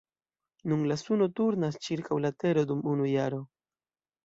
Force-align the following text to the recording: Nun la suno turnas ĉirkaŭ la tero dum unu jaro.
Nun 0.71 0.85
la 0.91 0.97
suno 1.01 1.27
turnas 1.41 1.79
ĉirkaŭ 1.89 2.19
la 2.25 2.33
tero 2.45 2.65
dum 2.73 2.83
unu 2.95 3.09
jaro. 3.13 3.45